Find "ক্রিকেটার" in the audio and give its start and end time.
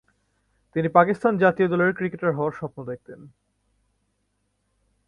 1.97-2.35